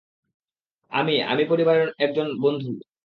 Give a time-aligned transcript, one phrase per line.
[0.91, 2.71] আমি— আমি পরিবারের একজন বন্ধু।